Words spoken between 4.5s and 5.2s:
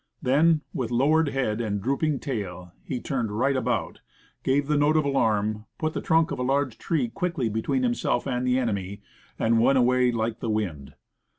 the note of